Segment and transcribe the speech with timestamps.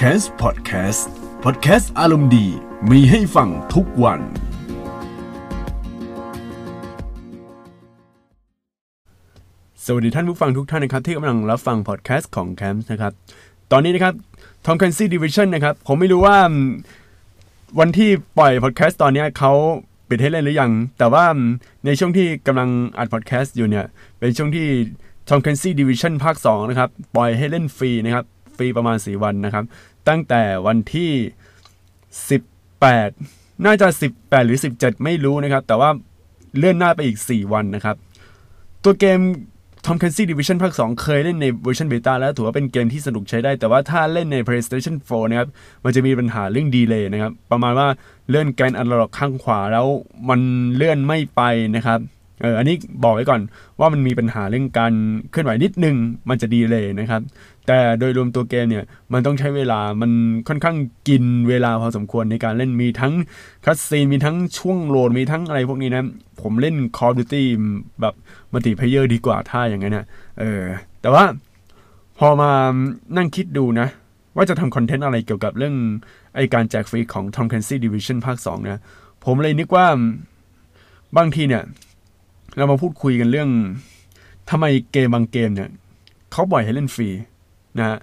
[0.00, 1.08] c a s พอดแคสต์
[1.44, 2.46] พอดแคสต์อารมณ์ดี
[2.90, 4.20] มีให้ฟังทุกวัน
[9.84, 13.12] สวัสดีท่านผู้ฟังทุกท่านนะครับ ที่กำลังรับฟังพอดแคสต์ของ c a m p นะครับ
[13.72, 14.14] ตอนนี้นะครับ
[14.64, 16.36] Tom Clancy Division นะครับ ผมไม่รู้ว่า
[17.78, 19.52] วันที่ปล่อยพอดแคสต์ตอนนี้เขา
[20.08, 21.24] ปิดให้เล่นหรือยัง แต่ว่า
[21.86, 22.68] ในช่วงที่กำลัง
[22.98, 23.86] อัดพอดแคสต์อยู่เนี่ย
[24.18, 24.66] เป็นช่วงที่
[25.28, 28.26] Tom Clancy Division ภาค 2 นะครับ ปล่อยให้เล่นฟรีนะครับ
[28.56, 29.64] ฟรีประมาณ 4 วันนะครับ
[30.08, 31.10] ตั้งแต่วันที่
[32.36, 35.90] 18 น่าจะ 18 หรือ 17 ไม่รู้นะครับ แต่ว่า
[36.56, 37.96] เลื่อนหน้าไปอีก 4 วันนะครับ
[38.82, 39.20] ตัวเกม
[39.84, 45.48] Tom Clancy Division ภาค 2 เคยเล่นในเวอร์ชัน beta แล้วถือว่าเป็นเกมที่สนุกใช้ได้ แต่ว่าถ้าเล่นใน PlayStation 4 นะครับ
[45.84, 47.88] มันจะมีปัญหาเรื่อง delay นะครับ ประมาณว่า
[48.28, 49.86] เลื่อนแกนอันล็อกข้างขวาแล้ว
[50.28, 50.40] มัน
[50.74, 51.42] เลื่อนไม่ไป
[51.76, 51.98] นะครับ
[52.40, 53.40] เอออันนี้บอกไว้ก่อน
[53.80, 54.92] ว่ามันมีปัญหาเรื่องการ
[55.30, 55.96] เคลื่อนไหวนิดนึง
[56.28, 57.20] มันจะ delay นะครับ
[57.66, 60.10] แต่โดยรวมตัวเกมเนี่ยมันต้องใช้เวลามัน
[60.48, 60.76] ค่อนข้าง
[61.08, 63.12] กินเวลาพอสมควรในการเล่นมีทั้ง
[63.64, 66.04] cutscene มีทั้งช่วงโหลดมีทั้งอะไรพวกนี้นะ
[66.42, 67.42] ผมเล่น Call of Duty
[68.00, 68.14] แบบ
[68.52, 70.06] multiplayer ดีกว่าถ้าอย่างนั้นนะ
[70.40, 70.62] เออ
[71.00, 71.24] แต่ว่า
[72.18, 72.50] พอมา
[73.16, 73.88] นั่งคิดดูนะ
[74.36, 75.74] ว่าจะทำ content อะไรเกี่ยวกับเรื่อง
[76.36, 78.80] ไอการแจกฟรีของ Tom Clancy Division ภาค 2 นะ
[79.24, 79.86] ผมเลยนึกว่า
[81.16, 81.62] บางทีเนี่ย
[82.56, 83.50] เรามาพูดคุยกันเรื่อง
[84.50, 85.70] ทำไมเกมบางเกมเนี่ย
[86.32, 87.08] เขาปล่อยให้เล่นฟรี
[87.78, 87.98] นะฮะ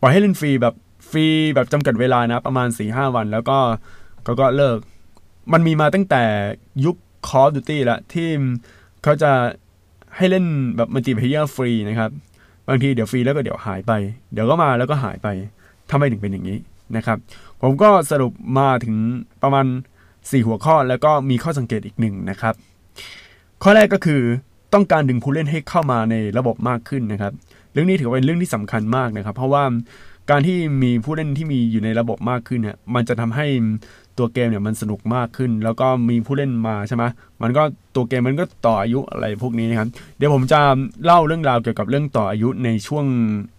[0.00, 0.74] ปล่อยให้เล่นฟรีแบบ
[1.10, 3.58] ฟรีแบบจำกัดเวลานะ ประมาณ4ีหวัน แล้วก็
[4.26, 4.78] ก็ก็เลิก
[5.52, 6.22] มันมีมาตั้งแต่
[6.84, 6.96] ยุค
[7.28, 8.28] Call of Duty ละที่
[9.02, 9.32] เขาจะ
[10.16, 10.44] ให้เล่น
[10.76, 12.10] แบบ multiplayer ฟรีนะครับ
[12.68, 13.92] บางทีเดี๋ยวฟรีแล้วก็เดี๋ยวหายไป
[14.32, 15.28] เดี๋ยวก็มาแล้วก็หายไป
[15.90, 16.58] ทำไมถึงเป็นอย่างนี้
[16.96, 17.18] นะครับ
[17.62, 18.96] ผมก็สรุปมาถึง
[19.42, 19.66] ประมาณ
[20.06, 22.54] 4 หัวข้อแล้วก็มีข้อสังเกตอีกหนึ่งนะครับ
[23.62, 24.20] ข้อแรกก็คือ
[24.74, 27.32] ต้องการดึงผู้เล่นให้เข้ามาในระบบมากขึ้นนะครับ
[27.72, 29.64] เรื่องนี้ถือเป็นเรื่องที่สำคัญมากนะครับ เพราะว่า
[30.30, 33.46] การที่มีผู้เล่นที่มีอยู่ในระบบมากขึ้นเนี่ยมันจะทำให้
[34.18, 37.04] ตัวเกมเนี่ยมันสนุกมากขึ้น แล้วก็มีผู้เล่นมาใช่ไหม
[37.42, 37.62] มันก็
[37.94, 40.60] ตัวเกมมันก็ต่ออายุอะไรพวกนี้นะครับ เดี๋ยวผมจะ
[41.04, 43.04] เล่าเรื่องราวเกี่ยวกับเรื่องต่ออายุในช่วง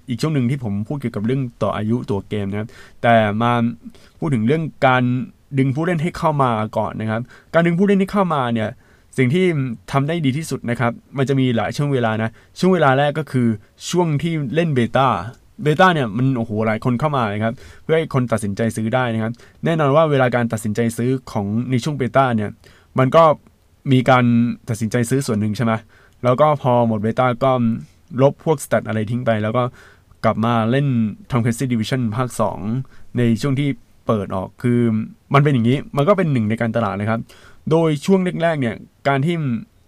[0.09, 2.69] อีกช่วงหนึ่งที่ผมพูดเกี่ยวกับเรื่องต่ออายุตัวเกมนะครับ
[3.03, 3.51] แต่มา
[4.19, 5.03] พูดถึงเรื่องการ
[5.57, 7.21] ดึงผู้เล่นให้เข้ามาก่อนนะครับ
[7.53, 8.69] การดึงผู้เล่นให้เข้ามาเนี่ย
[9.17, 9.45] สิ่งที่
[9.91, 12.29] ทำได้ดีที่สุดนะครับ มันจะมีหลายช่วงเวลานะ
[12.59, 13.47] ช่วงเวลาแรกก็คือ
[13.89, 15.07] ช่วงที่เล่นเบต้า
[15.63, 17.53] เบต้าเนี่ยมันโอ้โหหลายคนเข้ามานะครับ
[17.83, 19.31] เพื่อให้คนตัดสินใจซื้อได้นะครับ
[19.65, 22.49] แน่นอนว่าเวลาการตัดสินใจซื้อของในช่วงเบต้าเนี่ย
[22.99, 23.23] มันก็
[23.91, 24.25] มีการ
[24.69, 25.73] ตัดสินใจซื้อส่วนหนึ่งใช่ไหม
[26.23, 27.51] แล้วก็พอหมดเบต้าก็
[28.21, 29.63] ลบพวกสเตตอะไรทิ้งไป แล้วก็
[30.25, 30.87] กลับมาเล่น
[31.29, 32.29] Tom Clancy Division ภาค
[32.73, 33.69] 2 ในช่วงที่
[34.07, 34.79] เปิดออกคือ
[35.33, 37.19] มันเป็นอย่างนี้ มันก็เป็นหนึ่งในการตลาดนะครับ
[37.71, 38.75] โดยช่วงแรกๆเนี่ย
[39.07, 39.35] การที่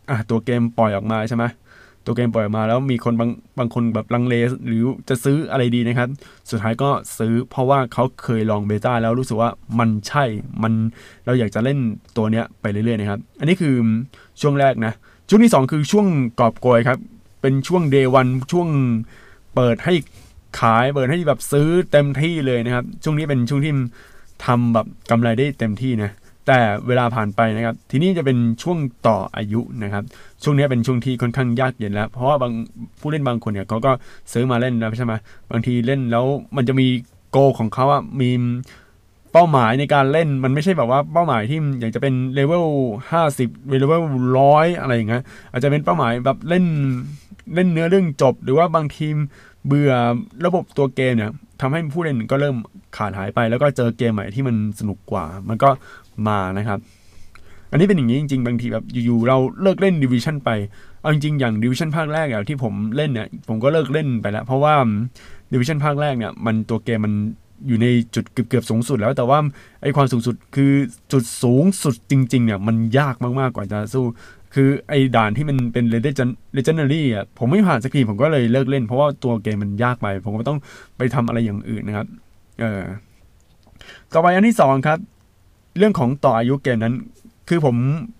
[0.09, 1.45] อะตัวเกมปล่อยออกมาใช่ไหม
[2.05, 4.35] ตัวเกมปล่อยออกมาแล้วมีคนบางบางคนแบบลังเล
[4.67, 6.09] หรือจะซื้ออะไรดีนะครับ
[6.49, 9.49] สุดท้ายก็ซื้อเพราะว่าเขาเคยลองเบต้าแล้วรู้สึกว่า
[9.79, 10.23] มันใช่
[10.63, 10.73] มัน
[11.25, 11.77] เราอยากจะเล่น
[12.17, 13.75] ตัวเนี้ยไปเรื่อยๆนะครับ อันนี้คือ
[14.41, 14.93] ช่วงแรกนะ
[15.29, 16.07] ช่วงที่ 2 คือช่วง
[16.39, 16.99] กอบโกยครับ
[17.41, 18.67] เป็นช่วงเดวันช่วง
[19.55, 19.93] เปิดให้
[20.59, 23.73] ขายเปิดให้แบบซื้อเต็มที่เลยนะครับ ช่วงนี้เป็นช่วงที่
[24.45, 26.11] ทำแบบกำไรได้เต็มที่นะ
[26.47, 30.03] แต่เวลาผ่านไปนะครับ ทีนี้จะเป็นช่วงต่ออายุนะครับ
[30.43, 32.51] ช่วงนี้เป็นช่วงที่ค่อนข้างยากเย็นแล้ว เพราะว่าบาง
[32.99, 33.91] ผู้เล่นบางคนเนี่ยเขาก็
[34.33, 35.13] ซื้อมาเล่นแล้วใช่ไหม
[35.51, 36.25] บางทีเล่นแล้ว
[36.55, 36.87] มันจะมี
[37.31, 38.29] goal ของเขาอะมี
[39.31, 42.65] เป้าหมายในการเล่นมันไม่ใช่แบบว่าเป้าหมายที่อยากจะเป็นเลเวล
[43.11, 44.01] ห้าสิบเลเวล
[44.39, 46.65] ร้อยอะไรอย่างเงี้ยอาจจะเป็นเป้าหมายแบบเล่น
[47.55, 49.15] เล่นเนื้อเรื่องจบ หรือว่าบางที
[49.67, 49.93] เบื่อ
[50.45, 51.31] ระบบตัวเกมเนี่ย
[51.61, 52.55] ทำให้ผู้เล่นก็เริ่ม
[52.97, 55.69] ขาดหายไป แล้วก็เจอเกมใหม่ที่มันสนุกกว่า มันก็
[56.27, 56.79] มานะครับ
[57.71, 60.49] อันนี้เป็นอย่างนี้จริง ๆ บางทีแบบอยู่ๆเราเลิกเล่น Division ไป
[61.01, 64.73] เอาจริงๆอย่าง Division ภาคแรกอะที่ผมเล่นเนี่ยผมก็เลิกเล่นไปแล้ว เพราะว่า
[65.53, 67.13] Division ภาคแรกเนี่ยมันตัวเกมมัน
[67.67, 69.39] อยู่ในจุดเกือบๆสูงสุดแล้ว แต่ว่า
[69.81, 70.71] ไอความสูงสุดคือ
[71.11, 74.05] จุดสูงสุดจริงๆเนี่ยมันยากมากๆกว่าจะสู้
[74.53, 75.85] คือไอ้ด่านที่มันเป็น
[76.57, 80.57] legendary อะผมไม่ผ่านสักทีผมก็เลยเลิกเล่น เพราะว่าตัวเกมมันยากไป ผมก็ต้อง
[80.97, 82.07] ไปทำอะไรอย่างอื่นนะครับ
[82.61, 82.83] เออ
[84.13, 84.99] ต่อไปอันที่สองครับ
[85.77, 86.95] เรื่องของต่ออายุเกมนั้น
[87.49, 87.75] คือผม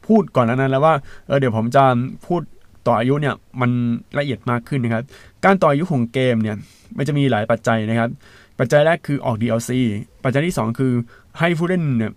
[0.08, 0.94] พูดก่อนนั้นแล้วว่า
[1.28, 1.84] เออเดี๋ยวผมจะ
[2.26, 2.42] พูด
[2.88, 3.72] ต่ออายุเนี่ยมัน
[4.18, 5.04] ละเอียดมากขึ้นนะครับ
[5.46, 6.56] การต่ออายุของเกมเนี่ย
[6.98, 8.10] มันจะมีหลายปัจจัยนะครับ
[8.60, 9.72] ปัจจัยแรกคือออก DLC
[10.24, 10.94] ปัจจัยที่ 2 คือ
[11.40, 12.12] ให้ผู้เล่นเนี่ย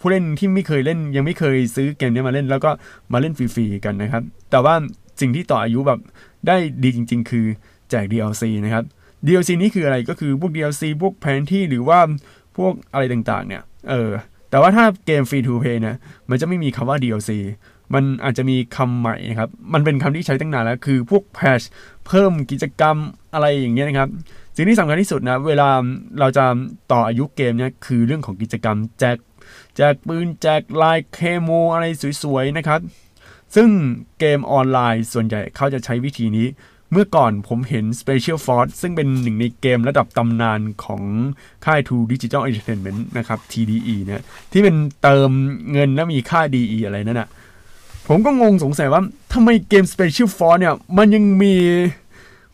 [0.00, 2.70] ผู้เล่นที่ไม่เคยเล่นยังไม่เคยซื้อเกมนี้มาเล่น แล้วก็
[3.12, 4.74] มาเล่นฟรีๆกันนะครับ แต่ว่า
[5.20, 6.00] สิ่งที่ต่ออายุแบบ
[6.46, 7.46] ได้ดีจริง ๆ คือ
[7.90, 8.84] แจก DLC นะครับ
[9.26, 11.98] DLC นี้คืออะไรก็คือพวก DLC พวกแผนที่หรือว่า
[12.56, 14.10] พวกอะไรต่างๆเนี่ยเออ
[14.50, 15.96] แต่ว่าถ้าเกมฟรีทูเพย์เนี่ย
[16.30, 17.30] มันจะไม่มีคำว่า DLC
[17.94, 21.60] มันอาจจะมีคำใหม่นะครับ มันเป็นคำที่ใช้ตั้งนานแล้ว คือพวกแพช
[22.06, 22.96] เพิ่มกิจกรรม
[23.34, 24.08] อะไรอย่างเงี้ยนะครับ
[24.56, 25.68] สิ่งที่สำคัญที่สุดนะ เวลา
[26.20, 26.44] เราจะ
[26.92, 29.16] ต่ออายุเกมเนี่ยคือเรื่องของกิจกรรมแจก
[29.76, 31.84] แจกปืนแจกลายเคมอะไร
[32.22, 32.80] สวยๆนะครับ
[33.54, 33.68] ซึ่ง
[34.18, 36.46] เกมออนไลน์ส่วนใหญ่เขาจะใช้วิธีนี้
[36.92, 41.02] เมื่อก่อนผมเห็น Special Force ซึ่งเป็นหนึ่งในเกมระดับตำนานของ
[41.64, 44.22] ค่าย True Digital Entertainment นะครับ TDE เนี่ย
[44.52, 45.30] ที่เป็นเติม
[45.72, 47.28] เงินแล้วมีค่า DE อะไรนั่นนะ
[48.08, 49.02] ผมก็งงสงสัยว่า
[49.32, 51.54] ทำไมเกม Special Force เนี่ย มันยังมี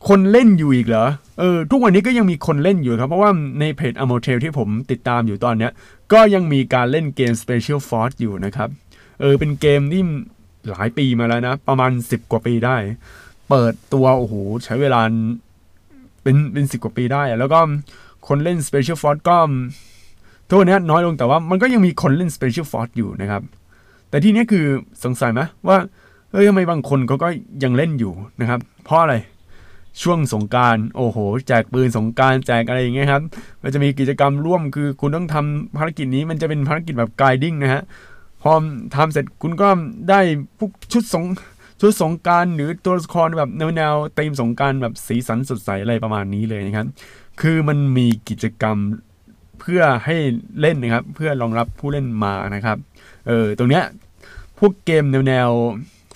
[0.08, 1.06] คนเล่นอยู่อีกเหรอ
[1.38, 3.31] เออ ทุกวันนี้ก็ยังมีคนเล่นอยู่ครับ เพราะว่า
[3.61, 5.73] ในเพจ a m o t e l ที่ผมติดตามอยู่ตอนเนี้ย
[6.12, 8.69] ก็ยังมีการเล่นเกม Special Force อยู่นะครับ
[9.20, 10.02] เออ เป็นเกมที่
[10.70, 12.76] หลายปีมาแล้วนะ ประมาณ 10 กว่าปีได้
[13.54, 14.34] เปิดตัวโอ้โห
[14.64, 15.00] ใช้เวลา
[16.22, 17.58] เป็นเป็นสิบกว่าปีได้ แล้วก็
[18.26, 19.38] คนเล่น Special Force ก็
[20.49, 23.43] ทุกวันนี้น้อยลงแต่ว่ามันก็ยังมีคนเล่น Special Force อยู่นะครับ
[24.10, 24.66] แต่ที่นี้คือ
[25.04, 25.76] สงสัยไหมว่า
[26.31, 27.28] เฮ้ยทำไมบางคนเขาก็
[27.62, 29.14] ยังเล่นอยู่นะครับ เพราะอะไร
[30.02, 33.22] ช่วงสงการโอ้โห แจกปืนสงการแจกอะไรอย่างเงี้ยครับ
[33.62, 37.82] มันจะมีกิจกรรมร่วมคือคุณต้องทำภารกิจนี้มันจะเป็นภารกิจแบบไกดิ้งนะฮะ
[38.43, 38.52] พอ
[38.96, 39.69] ทำเสร็จคุณก็
[40.10, 40.20] ได้
[40.58, 41.25] พวกชุดสง
[41.84, 46.87] ชุดสงกรานต์หรือตัวละครแบบแนวแนวตีมสงกรานต์แบบสีสันสดใสอะไรประมาณนี้เลยนะครับ
[47.40, 48.76] คือมันมีกิจกรรม
[49.61, 50.17] เพื่อให้
[50.61, 52.79] เล่นนะครับ เพื่อรองรับผู้เล่นมานะครับ
[53.29, 53.84] เออตรงเนี้ย
[54.58, 55.50] พวกเกมแนวแนว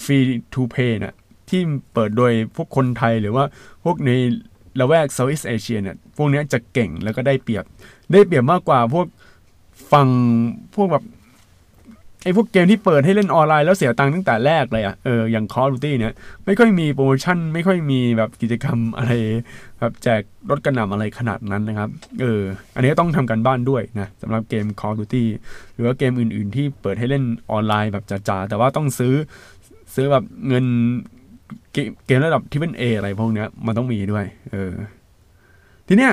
[0.05, 1.15] free to play น่ะ
[1.49, 1.61] ที่
[1.93, 3.45] เปิดโดยพวกคนไทยหรือว่า
[3.85, 4.11] พวกใน
[4.81, 7.65] ละแวก Southeast Asia เนี่ยพวกนี้จะเก่งแล้วก็ได้เปรียบ
[8.13, 9.07] ได้เปรียบมากกว่าพวก
[9.93, 10.09] ฟัง
[10.75, 11.05] พวกแบบ
[12.27, 16.15] ไอ้พวกเกมที่เปิดให้เล่นออนไลน์แล้วเสียตังค์ตั้งแต่แรกเลยอะเอออย่าง Call of Duty เนี่ย
[16.47, 19.13] ไม่ค่อยมีโปรโมชั่น ไม่ค่อยมีแบบกิจกรรมอะไร
[19.81, 21.91] แบบแจกรถกระหน่ำอะไรขนาดนั้นนะครับ
[22.21, 22.43] เออ
[22.75, 25.25] อันนี้ต้องทำกันบ้านด้วยนะสำหรับเกม Call of Duty
[25.75, 29.15] หรือว่าเกมอื่น ๆ ที่เปิดให้เล่นออนไลน์แบบจ๋าๆแต่ว่าต้องซื้อ
[29.95, 30.65] ซื้อแบบเงิน
[32.07, 34.73] เกมระดับที่เป็นเออะไรพวกเนี้ยมันต้องมีด้วย เออ
[35.87, 36.13] ทีเนี้ย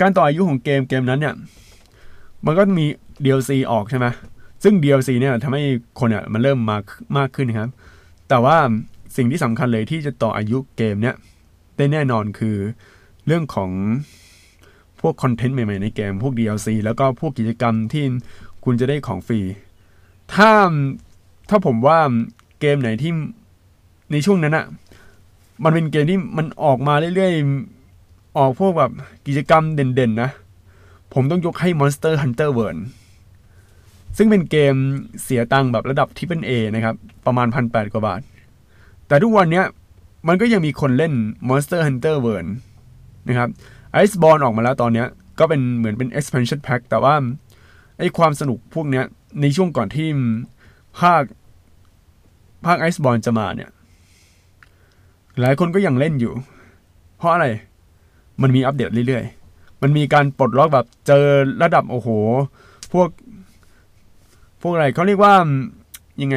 [0.00, 1.34] การต่ออายุของเกมเกมนั้นเนี่ย
[2.46, 2.86] มันก็มี
[3.24, 4.06] DLC ออกใช่ไหม
[4.62, 5.62] ซึ่ง DLC เนี่ยทำให้
[5.98, 6.84] คนเนี่ยมันเริ่มมาก
[7.18, 7.70] มากขึ้นนะครับ
[8.28, 8.56] แต่ว่า
[9.16, 11.14] สิ่งที่สำคัญเลยที่จะต่ออายุเกมเนี่ย
[11.76, 12.56] ได้แน่นอนคือ
[13.26, 13.70] เรื่องของ
[15.00, 18.04] พวกคอนเทนต์ใหม่ๆในเกม พวก DLC แล้วก็พวกกิจกรรมที่
[18.64, 19.40] คุณจะได้ของฟรี
[20.34, 20.50] ถ้า
[21.48, 21.98] ถ้าผมว่า
[22.60, 23.12] เกมไหนที่
[24.12, 24.66] ในช่วงนั้นอะ
[25.64, 28.92] มันเป็นเกมที่มันออกมาเรื่อยๆ ออกพวกแบบ
[29.26, 30.30] กิจกรรมเด่นๆนะ
[31.14, 32.80] ผมต้องยกให้ Monster Hunter World
[34.16, 34.74] ซึ่งเป็นเกม
[35.22, 36.94] เสียตังค์แบบระดับที่เป็น A นะครับ
[37.26, 38.20] ประมาณพันแปดกว่าบาท
[39.08, 39.62] แต่ทุกวันนี้
[40.28, 41.12] มันก็ยังมีคนเล่น
[41.48, 42.50] Monster Hunter World
[43.28, 43.48] นะครับ
[44.04, 45.04] Iceborne ออกมาแล้วตอนนี้
[45.38, 47.14] ก็เป็นเหมือนเป็น expansion pack แต่ว่า
[47.98, 49.02] ไอความสนุกพวกนี้
[49.40, 50.08] ในช่วงก่อนที่
[50.98, 51.22] ภาค
[52.66, 53.70] ภาค Iceborne จะมาเนี่ย
[55.40, 56.32] หลายคนก็ยังเล่นอยู่
[57.16, 57.46] เพราะอะไร
[58.42, 61.24] มันมีอัปเดตเรื่อยๆ มันมีการปลดล็อกแบบเจอ
[61.62, 62.08] ระดับโอ้โห
[62.92, 63.08] พวก
[64.60, 65.34] พวกอะไรเขาเรียกว่า
[66.22, 66.36] ยังไง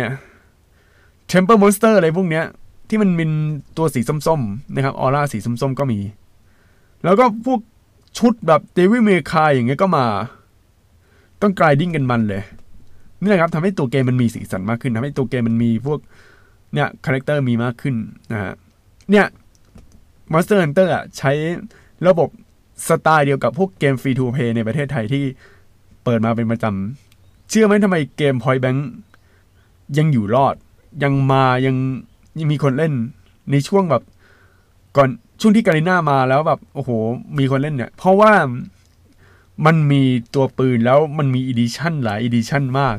[1.27, 2.45] tempered monster อะไรพวกเนี้ย
[2.89, 3.25] ที่มันมี
[3.77, 5.99] ตัวสีส้มๆนะครับออร่าสีส้มๆก็มี
[7.03, 7.59] แล้วก็พวก
[8.17, 10.05] ชุดแบบ Devil May Cry อย่างเงี้ยก็มา
[11.41, 12.43] ต้อง grinding กันมันเลย
[13.19, 15.99] นี่แหละครับทำให้ตัวเกมมันมีสีสันมากขึ้นทำให้ตัวเกมมันมีพวก
[16.73, 17.95] เนี่ย character มีมากขึ้น
[18.31, 18.53] นะฮะ
[19.11, 19.25] เนี่ย
[20.31, 21.31] Monster Hunter อะใช้
[22.07, 22.29] ระบบ
[22.87, 25.23] สไตล์เดียวกับพวกเกม free to play ในประเทศไทยที่
[26.03, 27.12] เปิดมาเป็นประจำ
[27.53, 28.79] เชื่อไหมทำไมเกม Point Blank
[29.97, 30.55] ยังอยู่รอด
[31.03, 31.75] ยังมายัง
[32.39, 32.93] ยังมีคนเล่น
[33.51, 34.03] ในช่วงแบบ
[34.97, 35.09] ก่อน
[35.41, 36.89] ช่วงที่ Garena มาแล้วแบบ โอ้โห
[37.37, 38.33] มีคนเล่นเนี่ย เพราะว่า
[39.65, 40.03] มันมี
[40.35, 42.97] ตัวปืนแล้วมันมี edition หลาย edition มาก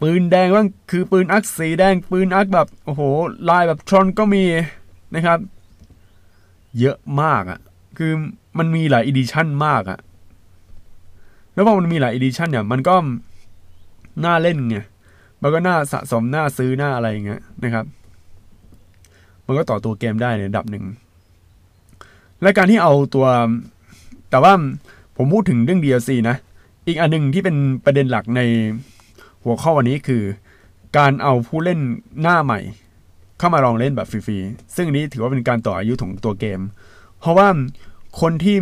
[0.00, 3.02] ปืนแดงบ้างคือปืน AUG สีแดง ปืน AUG แบบ โอ้โห
[3.48, 4.44] ลายแบบ Tron ก็มี
[5.14, 5.38] นะครับ
[6.80, 7.60] เยอะมากอะ่ะ
[7.96, 8.12] คือ
[8.58, 9.98] มันมีหลาย edition มากอะ
[11.54, 12.94] แล้วพอมันมีหลาย edition เนี่ย มันก็
[14.24, 14.78] น่าเล่นไง
[15.42, 17.86] มันก็น่าสะสมน่าซื้อน่าอะไรอย่างเงี้ยนะครับ
[19.46, 20.84] มันก็ต่อตัวเกมได้ในระดับหนึ่ง
[22.42, 23.26] และการที่เอาตัว
[24.30, 24.52] แต่ว่า
[25.16, 26.36] ผมพูดถึงเรื่อง DLC นะ
[26.86, 28.40] อีกอันหนึ่งที่เป็นประเด็นหลักใน
[29.44, 30.22] หัวข้อวันนี้คือ
[30.98, 31.80] การเอาผู้เล่น
[32.22, 32.60] หน้าใหม่
[33.38, 36.60] เข้ามาลองเล่นแบบฟรีๆ ซึ่งนี้ถือว่าเป็นการต่ออายุของตัวเกม
[37.20, 37.48] เพราะว่า
[38.20, 38.56] คนที่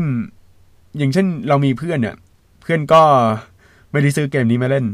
[0.98, 2.16] อย่างเช่นเรามีเพื่อนเนี่ย
[2.62, 3.02] เพื่อนก็
[3.90, 4.86] ไม่ได้ซื้อเกมนี้มาเล่น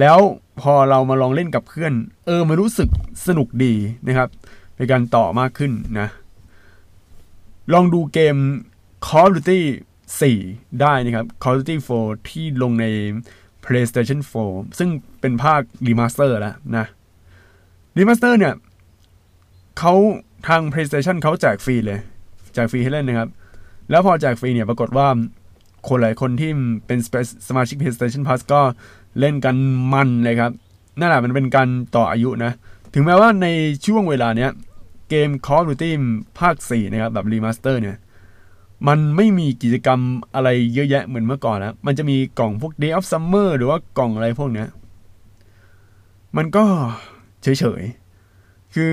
[0.00, 0.18] แล้ว
[0.60, 1.92] พอเรามาลองเล่นกับเพื่อน
[2.26, 2.88] เออมันรู้สึก
[3.26, 3.74] สนุกดี
[4.06, 4.28] นะครับ
[4.76, 6.08] เป็นการต่อมากขึ้นนะ
[7.72, 8.36] ลองดูเกม
[9.06, 9.60] Call of Duty
[10.20, 12.86] 4 ได้นะครับ Call of Duty 4 ที่ลงใน
[13.64, 14.20] PlayStation
[14.50, 14.88] 4 ซึ่ง
[15.20, 16.86] เป็นภาค remaster แล้วนะ
[17.98, 18.54] remaster เนี่ย
[19.78, 19.94] เขา
[20.48, 22.00] ทาง PlayStation เขาแจกฟรีเลย
[22.54, 23.28] แจกฟรีให้เล่นนะครับ
[23.90, 25.08] แล้วพอแจกฟรีเนี่ยปรากฏว่า
[25.88, 26.50] คนหลายคนที่
[26.86, 26.98] เป็น
[27.48, 28.60] สมาชิก PlayStation Plus ก็
[29.18, 29.54] เล่นกัน
[29.92, 30.52] มันเลยครับ
[30.98, 32.52] นั่นแหละมันเป็นการต่ออายุนะ
[32.94, 33.46] ถึงแม้ว่าใน
[33.86, 34.50] ช่วงเวลาเนี้ย
[35.08, 35.90] เกม Call of Duty
[36.38, 37.96] ภาค 4 นะครับ แบบ remaster เนี่ย
[38.88, 40.00] มันไม่มีกิจกรรม
[40.34, 44.68] อะไรเยอะแยะเหมือนเมื่อก่อนแล้ว มันจะมีกล่องพวก Days of Summer หรือว่ากล่องอะไรพวกเนี้ย
[46.36, 46.64] มันก็
[47.42, 48.90] เฉยๆ คือ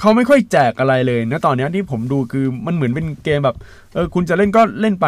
[0.00, 3.56] เขาไม่ค่อยแจกอะไรเลยนะตอนนี้ที่ผมดูคือมันเหมือนเป็นเกมแบบ
[3.94, 5.06] เออคุณจะเล่นก็เล่นไป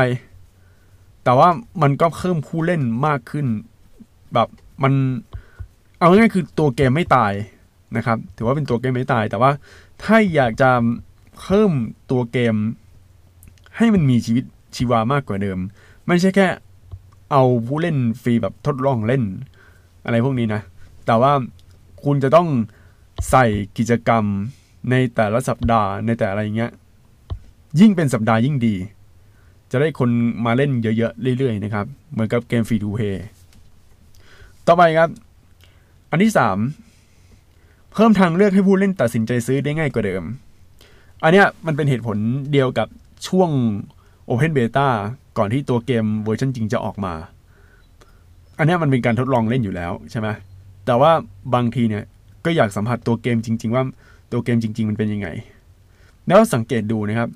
[1.24, 1.48] แต่ว่า
[1.82, 3.46] มันก็เพิ่มผู้เล่นมากขึ้น
[4.34, 4.48] แบบ
[4.82, 4.92] มัน
[5.98, 7.32] เอาง่ายคือตัวเกมไม่ตาย
[7.96, 9.50] นะครับ ถือว่าเป็นตัวเกมไม่ตาย แต่ว่า
[10.02, 10.70] ถ้าอยากจะ
[11.40, 11.72] เพิ่ม
[12.10, 12.54] ตัวเกม
[13.76, 14.44] ให้มันมีชีวิต
[14.74, 15.58] ชีวามากกว่าเดิม
[16.06, 16.46] ไม่ใช่แค่
[17.32, 19.22] เอาผู้เล่นฟรีแบบทดลองเล่น
[20.04, 20.60] อะไรพวกนี้นะ
[21.06, 21.32] แต่ว่า
[22.04, 22.48] คุณจะต้อง
[23.30, 23.46] ใส่
[23.78, 24.24] กิจกรรม
[24.90, 26.70] ในแต่ละสัปดาห์ในแต่อะไรเงี้ย
[27.80, 28.74] ยิ่งเป็นสัปดาห์ยิ่งดี
[29.70, 30.10] จะได้คน
[30.46, 33.24] มาเล่นเยอะๆ เรื่อยๆ นะครับ เหมือนกับเกมฟรีทูเพย์
[34.70, 35.10] ต่อไปครับ
[36.10, 36.58] อันที่สาม
[37.92, 40.22] เพิ่มทางเลือกให้ผู้เล่นตัดสินใจซื้อได้ง่ายกว่าเดิม
[41.22, 42.18] อันเนี้ยมันเป็นเหตุผล
[42.52, 42.88] เดียวกับ
[43.26, 43.50] ช่วง
[44.28, 44.88] Open Beta
[45.38, 47.14] ก่อนที่ตัวเกมเวอร์ชันจริงจะออกมา
[48.58, 50.28] อันนี้มันเป็นการทดลองเล่นอยู่แล้วใช่ไหม
[50.86, 51.12] แต่ว่า
[51.54, 52.04] บางทีเนี่ย
[52.44, 53.84] ก็อยากสัมผัสตัวเกมจริง ๆ ว่า
[54.32, 55.28] ตัวเกมจริง ๆ มันเป็นยังไง
[56.26, 57.28] แล้วสังเกตดูนะครับ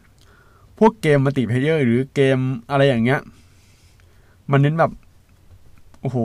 [0.78, 2.38] พวกเกม multiplayer หรือเกม
[2.70, 3.20] อะไรอย่างเงี้ย
[4.50, 4.90] มันเน้นแบบ
[6.02, 6.18] โอ้โห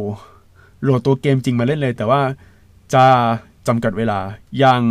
[0.83, 2.21] โหลดตัวเกมจริงมาเล่นเลย แต่ว่า
[2.93, 3.05] จะ
[3.67, 4.19] จำกัดเวลา
[4.59, 4.83] อย่าง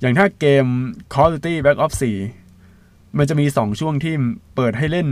[0.00, 0.66] อย่างถ้าเกม
[1.12, 1.96] Call of Duty Black Ops
[2.54, 4.14] 4 มันจะมีสองช่วงที่
[4.54, 5.08] เปิดให้เล่น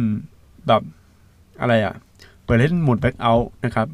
[0.68, 0.82] แบบ
[1.60, 1.94] อะไรอะ่ะ
[2.44, 3.88] เปิดเล่นโหมด Back Out นะครับ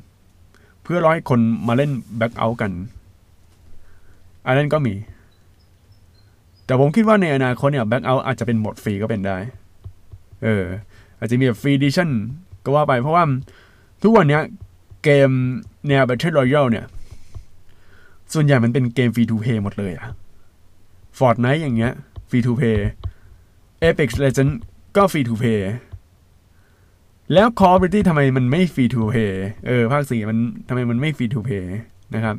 [0.82, 1.90] เพื่อร้อยคนมาเล่น
[2.20, 2.70] Back Out กัน
[4.46, 4.94] อันนั้นก็มี
[6.66, 9.36] แต่ผมคิดว่าในอนาคตเนี่ย Back Out อาจจะเป็นโหมดฟรีก็เป็นได้
[10.44, 10.64] เออ
[11.18, 12.10] อาจจะมีแบบ free edition
[12.64, 13.24] ก็ว่าไปเพราะว่า
[14.02, 14.40] ทุกวันนี้
[15.04, 15.30] เกม
[15.88, 16.86] แนว Battle Royale เนี่ย
[18.32, 20.06] ส่วนใหญ่มันเป็นเกม free to play หมดเลยอะ
[21.18, 21.92] Fortnite อย่างเงี้ย
[22.30, 22.88] free to play
[23.82, 24.54] Apex Legends
[24.96, 25.70] ก็ free to play
[27.32, 31.74] แล้ว Call of Duty ทำไมมันไม่ free to play เออ ภาคสี่มันทำไมมันไม่ free to play
[32.14, 32.36] นะครับ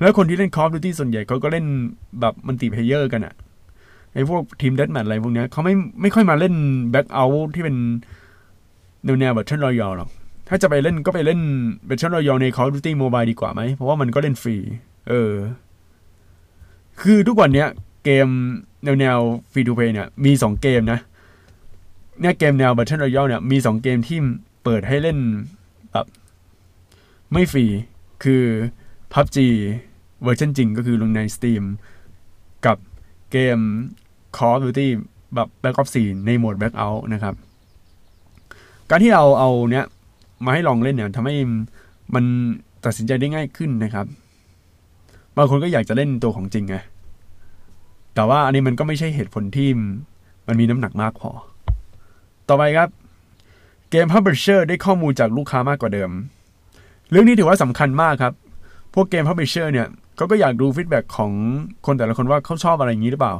[0.00, 1.66] แล้วคนที่เล่น Call of Duty ส่วนใหญ่เขาก็เล่น
[2.20, 3.34] แบบมันติเพเยอร์กันอะ
[4.14, 6.54] ไอ้พวกทีมเด a แมทอะไรพวกเนี้ยเขาไม่ไม่ค่อยมาเล่น
[6.90, 7.76] Blackout ที่เป็น
[9.04, 10.10] แนวแนวแบบเช่นรอยอหรอก
[10.48, 11.40] ถ้าจะไปเล่นก็ไปเล่น
[11.86, 14.56] Battle Royale ใน Call of Duty Mobile ดีกว่าไหม เพราะว่ามันก็เล่นฟรี
[15.08, 15.32] เออ
[17.00, 17.68] คือทุกวันเนี้ย
[18.04, 18.28] เกม
[18.84, 19.18] แนวแนว
[19.52, 21.00] free to play เนี่ย มีสองเกมนะ
[22.20, 24.18] เนี่ยเกมแนว Battle Royale เนี่ย มีสองเกมที่
[24.64, 25.18] เปิดให้เล่น
[25.92, 26.06] แบบ
[27.32, 27.66] ไม่ฟรี
[28.24, 28.44] คือ
[29.12, 29.38] PUBG
[30.22, 31.64] เวอร์ชันจริงก็คือลงใน Steam
[32.66, 32.76] กับ
[33.32, 33.58] เกม
[34.36, 34.88] Call of Duty
[35.34, 37.34] แบบ Black Ops 4 ในโหมด Blackout นะครับ
[38.90, 39.84] การที่เราเอาเนี้ย
[40.44, 41.36] มาให้ลองเล่นเนี่ยทำให้
[42.14, 42.24] มัน
[42.84, 44.06] ตัดสินใจได้ง่ายขึ้นนะครับ
[45.36, 46.76] บางคนก็อยากจะเล่นตัวของจริงไง
[48.14, 49.68] แต่ว่าอันนี้มันก็ไม่ใช่เหตุผลที่
[50.46, 51.30] มันมีน้ำหนักมากพอ
[52.48, 52.88] ต่อไปครับ
[53.90, 56.10] เกม Publisher ได้ข้อมูลจากลูกค้ามากกว่าเดิม
[57.10, 58.32] เรื่องนี้ถือว่าสำคัญมากครับ
[58.94, 61.32] พวกเกม Publisher เนี่ยเขาก็อยากดูฟีดแบ็ของ
[61.86, 63.34] คนแต่ละคนว่าเขาชอบอะไรอย่างนี้หรือเปล่า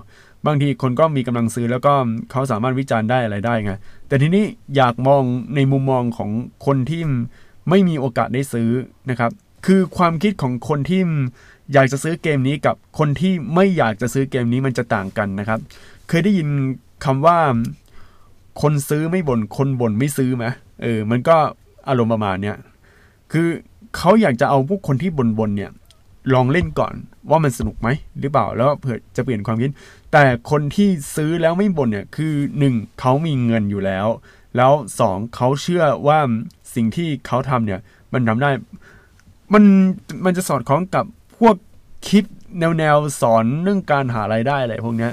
[0.46, 1.92] บางทีคนก็มีกำลังซื้อแล้วก็
[2.30, 3.72] เขาสามารถวิจารณ์ได้อะไรได้ไง
[4.08, 4.44] แต่ทีนี้
[4.76, 5.22] อยากมอง
[5.54, 6.30] ในมุมมองของ
[6.66, 7.02] คนที่
[7.68, 8.70] ไม่มีโอกาสได้ซื้อ
[9.10, 9.30] นะครับ
[9.66, 11.02] คือความคิดของคนที่
[11.72, 15.60] อยากจะซื้อเกมนี้กับคนที่ไม่อยากจะซื้อเกมนี้มันจะต่างกันนะครับ
[16.08, 16.48] เคยได้ยิน
[17.04, 17.38] คำว่า
[18.62, 20.44] คนซื้อไม่บน่นคนบ่นไม่ซื้อไหม
[20.82, 21.36] เออ มันก็
[21.88, 22.56] อารมณ์ประมาณเนี้ย
[23.32, 23.48] คือ
[23.96, 25.70] เขาอยากจะเอาพวกคนที่บ่นบนเนี่ย
[26.34, 26.94] ลองเล่นก่อน
[27.30, 27.88] ว่ามันสนุกไหม
[28.20, 29.70] หรือเปล่าแล้วเผื่อจะเปลี่ยนความคิด
[30.18, 34.06] แต่คนที่ซื้อแล้วไม่บ่นเนี่ยคือหนึ่งเขามีเงินอยู่แล้ว
[34.56, 36.18] แล้วสองเขาเชื่อว่า
[36.74, 37.80] สิ่งที่เขาทำเนี่ย
[38.12, 38.50] มันทำได้
[39.52, 39.64] มัน
[40.24, 41.04] มันจะสอดคล้องกับ
[41.38, 41.56] พวก
[42.06, 42.24] คลิป
[42.58, 45.12] แนวแนวสอนเรื่องการหารายได้อะไรพวกเนี้ย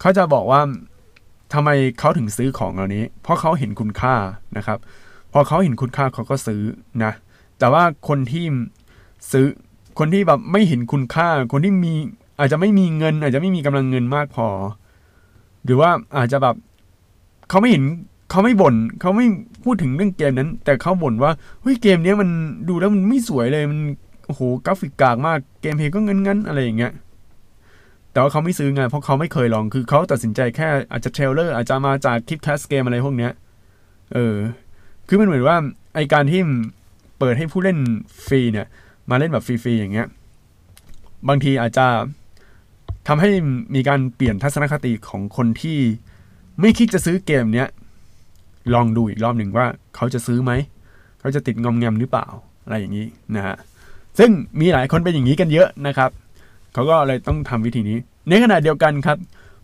[0.00, 0.60] เขาจะบอกว่า
[1.52, 4.14] ทำไมเขาถึงซื้อของเหล่านี้ เพราะเขาเห็นคุณค่า
[4.56, 4.78] นะครับ
[5.32, 6.62] พอเขาเห็นคุณค่าเขาก็ซื้อ
[7.04, 7.12] นะ
[7.58, 8.44] แต่ว่าคนที่
[9.30, 9.46] ซื้อ
[9.98, 11.94] คนที่แบบไม่เห็นคุณค่า คนที่มี
[12.38, 14.48] อาจจะไม่มีเงิน อาจจะไม่มีกำลังเงินมากพอ
[15.64, 16.56] หรือว่าอาจจะแบบ
[17.48, 17.84] เขาไม่เห็น
[18.30, 19.26] เขาไม่บ่นเขาไม่
[19.64, 22.28] พูดถึงเรื่องเกมนั้น แต่เขาบ่นว่าเฮ้ยเกมนี้มัน
[22.68, 23.80] ดูแล้วมันไม่สวยเลยมัน
[24.26, 26.92] โอ้โหกราฟิกกากมาก gameplay ก็งั้นงั้นอะไรอย่างเงี้ย
[28.12, 33.32] แต่ว่าเขาไม่ซื้อไงเพราะเขาไม่เคยลองคือเขาตัดสินใจแค่อาจจะ trailer อาจจะมาจากคลิป cast เกมอะไรพวกเนี้ย
[34.14, 34.36] เออ
[35.08, 35.56] คือมันเหมือนว่า
[35.94, 36.40] ไอการที่
[37.18, 37.78] เปิดให้ผู้เล่น
[38.26, 38.66] ฟรีเนี่ย
[39.10, 40.06] มาเล่นแบบฟรีๆอย่างเงี้ย
[41.28, 41.86] บางทีอาจจะ
[43.08, 43.30] ทำให้
[43.74, 45.78] มีการเปลี่ยนทัศนคติของคนที่
[46.60, 47.68] ไม่คิดจะซื้อเกมเนี้ย
[48.74, 50.52] ลองดูอีกรอบหนึ่งว่าเขาจะซื้อไหม
[51.20, 52.26] เขาจะติดงอมแงมหรือเปล่า
[52.64, 53.56] อะไรอย่างนี้นะฮะ
[54.18, 56.10] ซึ่งมีหลายคนเป็นอย่างนี้กันเยอะนะครับ
[56.74, 57.98] เขาก็เลยต้องทำวิธีนี้
[58.28, 59.18] ในขณะเดียวกันครับ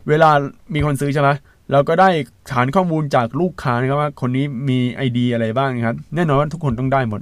[0.08, 0.30] เวลา
[0.74, 1.28] มีคนซื้อใช่ไหม
[1.72, 2.08] เราก็ได้
[2.52, 7.20] ฐานข้อมูลจากลูกค้านะครับว่าคนนี้มีไอเดียอะไรบ้างครับ แน่นอนว่าทุกคนต้องได้หมด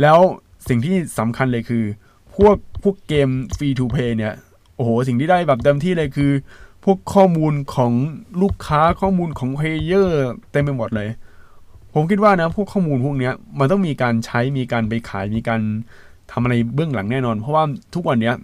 [0.00, 0.18] แล้ว
[0.68, 1.84] สิ่งที่สำคัญเลยคือ
[2.36, 6.32] พวกพวกเกม free to play เนี่ย โอ้โหสิ่งที่ได้แบบเต็มที่เลยคือ
[6.84, 7.92] พวกข้อมูลของ
[8.42, 11.08] ลูกค้าข้อมูลของ player เต็มไปหมดเลย
[11.94, 15.60] ผมคิดว่านะพวกข้อมูลพวกนี้มันต้องมีการใช้มีการไปขายมีการ
[16.30, 18.34] ทำอะไรเบื้องหลังแน่นอน เพราะว่าทุกวันเนี้ย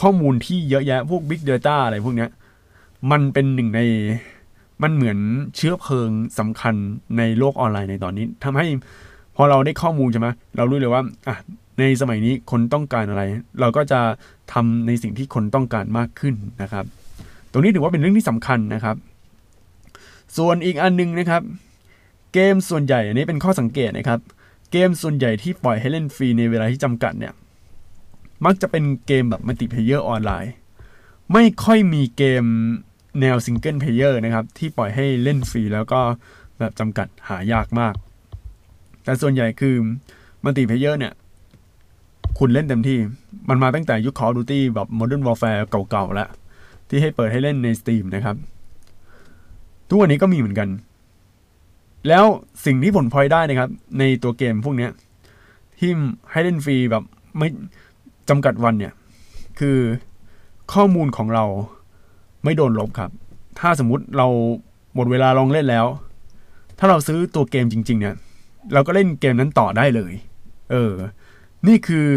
[0.00, 2.30] ข้อมูลที่เยอะแยะพวก Big Data อะไรพวกเนี้ย
[3.10, 3.80] มันเป็นหนึ่งใน
[4.82, 5.18] มันเหมือน
[5.56, 6.74] เชื้อเพลิงสำคัญ
[7.18, 8.66] ในโลกออนไลน์ในตอนนี้ทำให้
[9.36, 11.36] พอเราได้ข้อมูลใช่ไหมเรารู้เลยว่าอะ
[11.78, 13.22] ในสมัยนี้คนต้องการอะไร
[13.60, 14.00] เราก็จะ
[14.52, 16.84] ทำในสิ่งที่คนต้องการมากขึ้นนะครับ
[17.50, 18.96] ตรงนี้ถือว่าเป็นเรื่องที่สำคัญนะครับ
[20.36, 21.42] ส่วนอีกอันนึงนะครับ
[22.34, 24.20] เกมส่วนใหญ่อันนี้เป็นข้อสังเกตนะครับ
[24.72, 27.32] เกมส่วนใหญ่ที่ปล่อยให้เล่นฟรีในเวลาที่จำกัดเนี่ย
[28.44, 30.52] มักจะเป็นเกมแบบ multiplayer ออนไลน์
[31.32, 32.44] ไม่ค่อยมีเกม
[33.20, 36.00] แนว single player นะครับ ที่ปล่อยให้เล่นฟรีแล้วก็
[36.58, 37.94] แบบจำกัดหายากมาก
[39.04, 39.74] แต่ส่วนใหญ่คือ
[40.44, 41.12] multiplayer เนี่ย
[42.38, 42.98] คุณเล่นเต็มที่
[43.48, 46.28] มันมาตั้งแต่ยุค Call of Duty แบบ Modern Warfare เก่าๆแล้ว
[46.88, 48.36] ที่ให้เปิดให้เล่นใน Steam นะครับ
[49.88, 50.68] ทุกวันนี้ก็มีเหมือนกัน
[52.08, 52.24] แล้ว
[52.64, 54.88] สิ่งที่ผลพลอยได้นะครับ ในตัวเกมพวกนี้
[55.78, 55.90] ที่
[56.30, 57.02] ให้เล่นฟรีแบบ
[57.38, 57.48] ไม่
[58.28, 58.92] จำกัดวันเนี่ย
[59.58, 59.78] คือ
[60.72, 61.44] ข้อมูลของเรา
[62.44, 63.10] ไม่โดนลบครับ
[63.58, 64.26] ถ้าสมมุติเรา
[64.94, 65.86] หมดเวลาลองเล่นแล้ว
[66.78, 68.16] ถ้าเราซื้อตัวเกมจริง ๆ เนี่ย
[68.72, 70.12] เราก็เล่นเกมนั้นต่อได้เลย
[70.70, 70.92] เออ
[71.66, 72.08] นี่คือ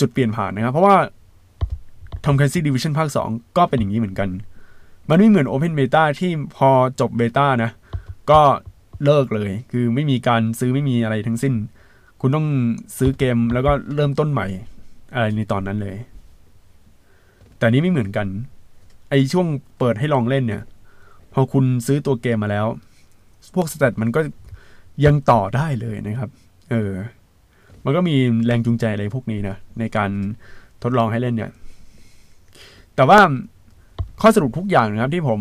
[0.00, 0.96] จุดเปลี่ยนผ่านนะครับ เพราะว่า
[2.24, 4.28] Tom Clancy Division ภาค 2 ก็เป็นอย่างนี้เหมือนกัน
[5.08, 6.70] มันไม่เหมือน Open Beta ที่พอ
[7.00, 7.70] จบเบต้านะ
[8.30, 8.40] ก็
[9.04, 11.54] เลิกเลย คือไม่มีการซื้อไม่มีอะไรทั้งสิ้น
[12.20, 12.46] คุณต้อง
[12.98, 14.46] ซื้อเกมแล้วก็เริ่มต้นใหม่
[15.14, 15.96] อะไรในตอนนั้นเลย
[17.58, 18.26] แต่นี้ไม่เหมือนกัน
[19.10, 19.46] ไอช่วง
[19.78, 20.62] เปิดให้ลองเล่นเนี่ย
[21.32, 22.66] พอคุณซื้อตัวเกมมาแล้ว
[23.54, 24.20] พวกสเตตมันก็
[25.04, 26.30] ยังต่อได้เลยนะครับ
[26.70, 26.92] เออ
[27.84, 28.16] มันก็มี
[28.46, 30.10] แรงจูงใจอะไรพวกนี้นะในการ
[30.82, 31.50] ทดลองให้เล่นเนี่ย
[32.96, 33.20] แต่ว่า
[34.20, 35.40] ข้อสรุปทุกอย่างนะครับที่ผม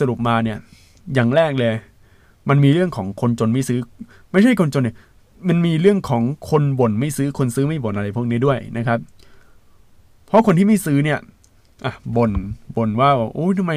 [0.00, 0.58] สรุปมาเนี่ย
[1.14, 1.74] อย่างแรกเลย
[2.48, 3.80] มันมีเรื่องของคนจนไม่ซื้อ
[4.32, 4.96] ไม่ใช่คนจนเนี่ย
[5.48, 8.98] มันมีเรื่องของคนบ่นไม่ซื้อคนซื้อไม่บ่นอะไรพวกนี้ด้วยนะครับ
[10.26, 11.18] เพราะคนที่ไม่ซื้อเนี่ย
[11.84, 12.32] อะบน่น
[12.76, 13.72] บ่นว่าโอ้ยทำไม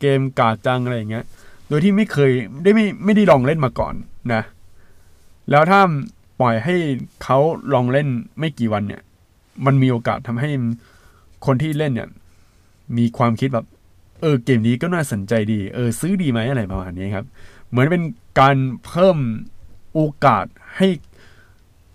[0.00, 1.24] เกมกากจังอะไรอย่างเงี้ย
[1.68, 2.30] โดยที่ไม่เคย
[2.62, 3.94] ได้ไม่ไม่ได้ลองเล่นมาก่อน
[4.32, 4.42] นะ
[5.50, 5.80] แล้วถ้า
[6.40, 6.76] ปล่อยให้
[7.22, 7.38] เขา
[7.72, 9.02] ลองเล่นไม่กี่วันเนี่ย
[9.66, 10.50] มันมีโอกาสทำให้
[11.46, 12.08] คนที่เล่นเนี่ย
[12.98, 13.66] มีความคิดแบบ
[14.20, 17.26] เออเกมนี้ก็น่าสนใจดี เออ ซื้อดีไหมอะไรประมาณนี้ครับ
[17.70, 18.02] เหมือนเป็น
[18.40, 19.18] การเพิ่ม
[19.94, 20.88] โอกาสให้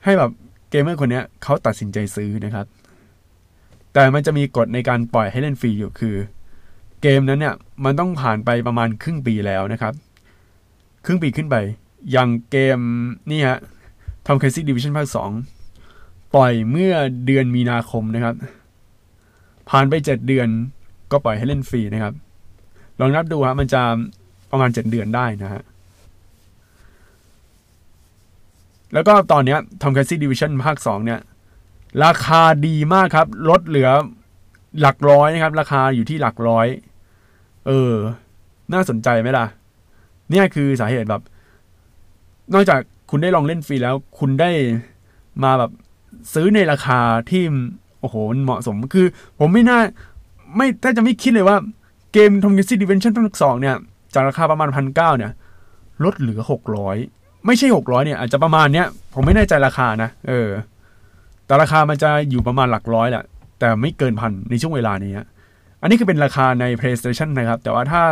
[0.04, 0.32] ให้แบบ
[0.70, 2.66] เกมเมอร์คนนี้เขาตัดสินใจซื้อนะครับ
[3.94, 6.16] แต่มันจะมีกฎในการปล่อยให้เล่นฟรีอยู่คือ
[7.02, 7.56] เกมนั้นเนี่ย
[7.86, 9.94] มันต้องผ่านไปประมาณครึ่งปีแล้วนะครับ
[11.06, 11.56] ครึ่งปีขึ้นไป
[12.12, 12.80] อย่างเกม
[13.32, 13.60] นี่ฮะ
[14.28, 15.08] ทำ Crazy Division ภาค
[15.72, 16.94] 2ปล่อยเมื่อ
[17.26, 18.36] เดือนมีนาคมนะครับ
[19.70, 20.48] ผ่านไป7เดือน
[21.12, 22.14] ก็ปล่อยให้เล่นฟรีนะครับ
[23.00, 23.82] ลองนับดูฮะมันจะ
[24.52, 25.64] ประมาณ7เดือนได้นะฮะ
[28.94, 31.20] แล้วก็ตอนนี้ทำ Crazy Division ภาค 2 เนี่ย
[32.06, 33.90] ราคาดีมากครับ ลดเหลือ
[34.80, 36.68] หลักร้อยนะครับ ราคาอยู่ที่หลักร้อย
[37.68, 37.94] เออ
[38.74, 39.46] น่าสนใจไหมล่ะ
[40.32, 41.22] เนี่ยคือสาเหตุแบบ
[42.54, 44.50] นอกจาก คุณได้ลองเล่นฟรีแล้ว คุณได้
[45.44, 45.72] มาแบบ
[46.34, 47.44] ซื้อในราคาที่
[48.00, 49.08] โอ้โหมันเหมาะสมคือ
[49.40, 49.80] ผมไม่น่า
[50.56, 51.58] ไม่ถ้าจะไม่คิดเลยว่า
[52.14, 53.76] เกม Tom Clancy's The Division ภาคสองเนี่ย
[54.14, 55.32] จากราคาประมาณพันเก้าเนี่ย
[56.04, 56.98] ลดเหลือหกร้อย
[57.46, 60.50] ไม่ใช่หกร้อยเนี่ย อาจจะประมาณเนี้ย ผมไม่แน่ใจราคานะ เออ
[61.46, 63.24] แต่ราคามันจะอยู่ประมาณหลักร้อยแหละ
[63.60, 65.12] แต่ไม่เกินพันในช่วงเวลานี้
[65.82, 68.04] อันนี้คือเป็นราคาใน PlayStation นะครับ แต่ว่าถ้า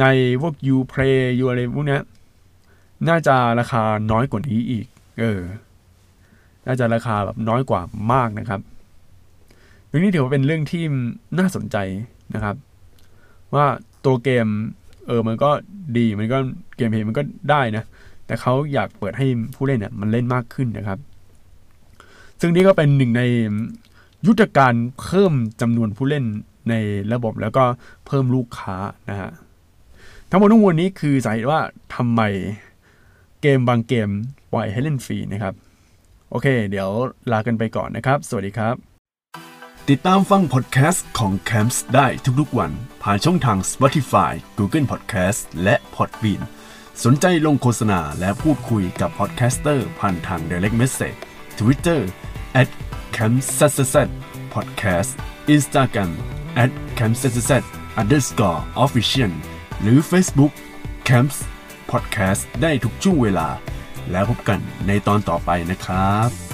[0.00, 0.06] ใน
[0.40, 2.02] พวก Uplay ยูอะไรพวกเนี้ย
[3.08, 4.86] น่าจะราคาน้อยกว่านี้อีก
[5.20, 5.40] เออ
[6.66, 7.80] น่าจะราคาแบบน้อยกว่า
[8.12, 8.60] มากนะครับ
[9.86, 10.82] เรื่องนี้ถือว่าเป็นเรื่องที่
[11.38, 11.76] น่าสนใจ
[12.34, 12.56] นะครับ
[13.54, 13.66] ว่า
[14.04, 14.46] ตัวเกม
[15.06, 15.50] เออมันก็
[15.96, 16.38] ดีมันก็
[16.76, 17.84] เกมเพลย์มันก็ได้นะ
[18.26, 20.98] แต่เขาอยากเปิดให้ผู้เล่นเนี่ยมันเล่นมากขึ้นนะครับ
[22.40, 23.22] ซึ่งนี่ก็เป็นหนึ่งใน
[24.26, 26.24] ยุทธการเพิ่มจำนวนผู้เล่น
[26.70, 26.74] ใน
[27.12, 27.64] ระบบแล้วก็
[28.06, 28.76] เพิ่มลูกค้า
[29.10, 29.30] นะฮะ
[30.30, 31.60] ทั้งหมดทั้งมวลนี้คือสาเหตุว่า
[31.94, 32.20] ทำไม
[33.42, 34.08] เกมบางเกม
[34.52, 35.54] ปล่อยให้เล่นฟรีนะครับ
[36.30, 36.88] โอเค เดี๋ยว
[37.32, 38.74] ลากันไปก่อนนะครับ สวัสดีครับ
[39.88, 42.06] ติดตามฟังพอดแคสต์ของ Camsss ได้
[42.40, 42.72] ทุกๆวัน
[43.02, 46.40] ผ่านช่องทาง Spotify Google Podcast และ Podbean
[47.04, 51.18] สนใจลงโฆษณาและพูดคุยกับ podcaster ผ่านทาง Direct Message
[51.58, 52.00] Twitter
[52.60, 52.68] at
[53.16, 53.96] c a m s s s
[54.54, 55.10] podcast
[55.54, 56.10] Instagram
[56.62, 57.64] at c a m s s s
[58.00, 59.32] underscore official
[59.80, 60.52] หรือ Facebook
[61.08, 61.38] Camsss
[61.90, 63.48] Podcast ได้ทุกช่วงเวลา
[64.10, 66.47] แล้วพบกันในตอนต่อไปนะครับ